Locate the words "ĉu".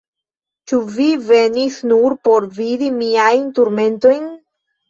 0.71-0.79